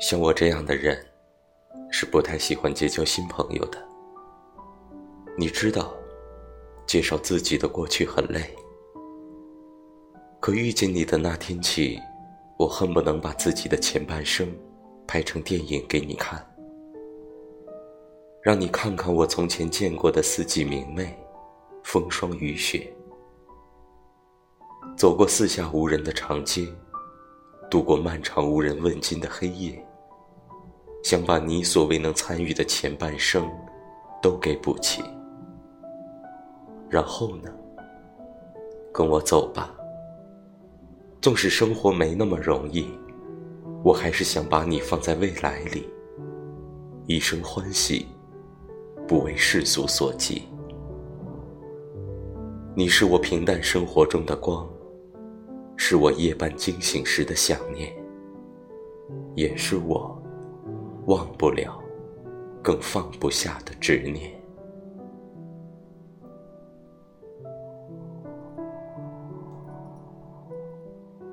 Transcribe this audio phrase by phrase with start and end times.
[0.00, 0.98] 像我这样的人，
[1.90, 3.78] 是不太喜欢结交新朋友的。
[5.38, 5.94] 你知道，
[6.86, 8.54] 介绍自己的过去很累。
[10.40, 11.98] 可遇见你的那天起，
[12.58, 14.52] 我恨不能把自己的前半生
[15.06, 16.44] 拍成电影给你看，
[18.42, 21.16] 让你看看我从前见过的四季明媚、
[21.84, 22.92] 风霜雨雪，
[24.96, 26.66] 走过四下无人的长街。
[27.74, 29.84] 度过漫长无人问津的黑夜，
[31.02, 33.50] 想把你所未能参与的前半生
[34.22, 35.02] 都给补齐。
[36.88, 37.50] 然后呢？
[38.92, 39.74] 跟我走吧。
[41.20, 42.86] 纵使生活没那么容易，
[43.82, 45.84] 我还是想把你放在未来里，
[47.08, 48.06] 一生欢喜，
[49.08, 50.44] 不为世俗所及。
[52.76, 54.64] 你是我平淡生活中的光。
[55.86, 57.94] 是我夜半惊醒时的想念，
[59.34, 60.18] 也是我
[61.08, 61.78] 忘不了、
[62.62, 64.32] 更放不下的执念。